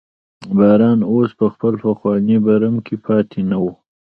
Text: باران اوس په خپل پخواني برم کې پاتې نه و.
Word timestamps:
باران 0.57 0.99
اوس 1.11 1.29
په 1.39 1.45
خپل 1.53 1.73
پخواني 1.85 2.37
برم 2.45 2.75
کې 2.85 2.95
پاتې 3.05 3.39
نه 3.49 3.57
و. 3.63 3.65